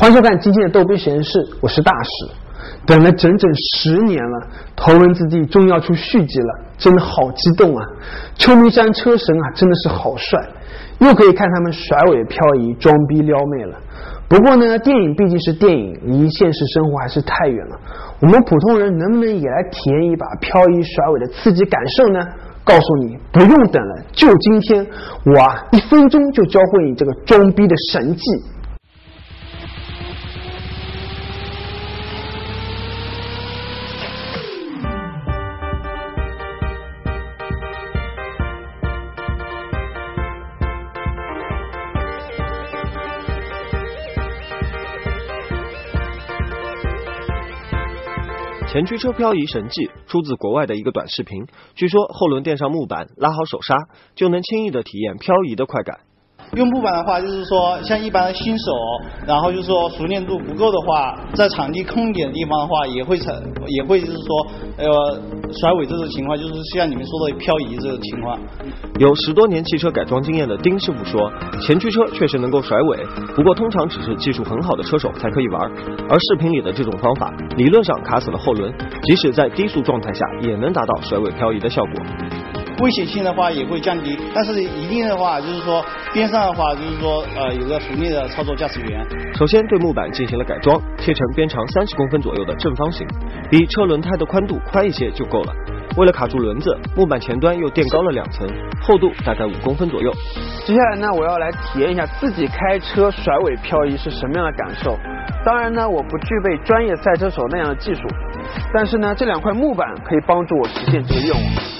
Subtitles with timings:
[0.00, 2.30] 欢迎收看今天的逗比实验室，我是大使。
[2.86, 4.46] 等了整整十年了，
[4.76, 7.84] 头文字 D 终于要出续集了，真的好激动啊！
[8.36, 10.38] 秋名山车神啊，真的是好帅，
[11.00, 13.76] 又可以看他们甩尾漂移、装逼撩妹了。
[14.28, 17.76] 不过呢，电影毕竟是电影，离现实生活还是太远了。
[18.20, 22.20] 我们普通人能不能也来体验一把漂移甩尾的刺激感受呢？
[22.62, 24.86] 告诉你，不用等了，就今天，
[25.26, 28.22] 我啊，一分钟就教会你这个装逼的神技。
[48.70, 53.74] 前驱车漂移神技出自国外的一个短视频，据说后轮垫上木板，拉好手刹，
[54.14, 56.00] 就能轻易的体验漂移的快感。
[56.54, 58.72] 用木板的话，就是说像一般的新手，
[59.26, 63.34] 然后就是说熟练度不够的话，在场地空一点的地方的话，也会成，
[63.66, 64.46] 也会就是说
[64.78, 65.20] 呃
[65.52, 68.38] 甩尾这种情况，就是像你们说的漂移这种情况。
[68.98, 73.04] 有十多年汽车改装经验的丁师傅说，前驱车确实能够甩尾，
[73.36, 75.70] 不过通常只是技术很好的车手才可以玩。
[76.08, 81.92] 而视频里的这种方法，理论上卡死了后轮，即使在低速状态下，也能达到甩尾漂移的效果。
[82.80, 89.06] 危险性的话也会降低，但是一定的话就是说边上的话就是说呃有个熟练的操作驾驶员。
[89.34, 93.06] 首先对木板进行了改装，切成边长三十公分左右的正方形，
[93.50, 95.52] 比车轮胎的宽度宽一些就够了。
[95.96, 98.46] 为了卡住轮子，木板前端又垫高了两层，
[98.80, 100.12] 厚度大概五公分左右。
[100.64, 104.96] 接下来呢，我要来体验一下自己开车甩尾漂移是什么样的感受。
[105.44, 108.02] 当然呢，我不具备专业赛车手那样的技术，
[108.72, 111.77] 但是呢，这两块木板可以帮助我实现这个愿望。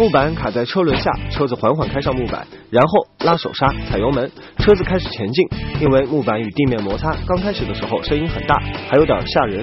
[0.00, 5.46] 木板卡在车轮下，车子缓缓开上木板，然后拉手刹，踩油门，车子开始前进。
[5.78, 8.58] 因为木板与地面摩擦，刚开始的时候声音很大，
[8.88, 9.62] 还有点吓人。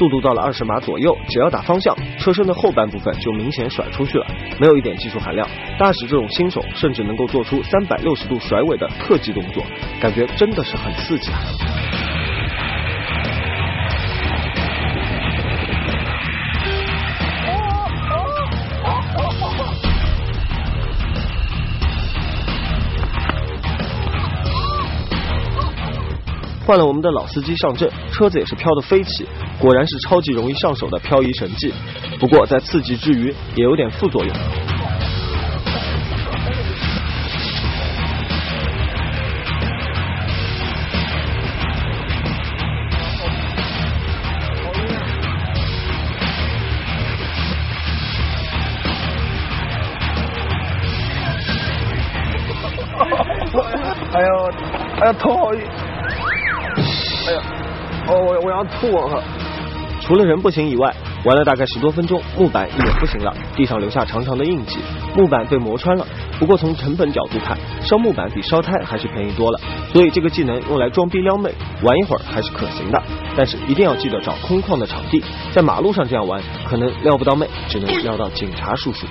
[0.00, 4.26] 速度到了二十码左右，只要打方向，车身的后半部分就明显甩出去了，
[4.58, 5.46] 没有一点技术含量。
[5.78, 9.62] 大使这种新手甚至能够做出三百六十度甩尾的特技动作，
[10.00, 11.99] 感觉真的是很刺激啊！
[26.66, 29.26] 换了我们的老司机上阵，车子也是飘得飞起，
[29.58, 31.72] 果然是超级容易上手的漂移神技。
[32.18, 34.32] 不过在刺激之余，也有点副作用。
[54.12, 54.28] 哎呦，
[55.00, 55.60] 哎呀，头好晕。
[57.30, 57.42] 哎呀，
[58.08, 59.22] 哦，我我要吐了！
[60.02, 60.92] 除了人不行以外，
[61.24, 64.80] 玩了大概十多分钟，木板也不行了，地上留下长长的印记，
[65.14, 66.04] 木板被磨穿了。
[66.40, 69.60] 不过从成本角度看，烧木板比烧胎还是便宜多了，
[69.92, 71.52] 所以这个技能用来装逼撩妹，
[71.82, 73.00] 玩一会儿还是可行的。
[73.36, 79.06] 但是一定要记得找空旷的场地，在马路上这样玩，可能撩不到妹，只能撩到警察叔叔。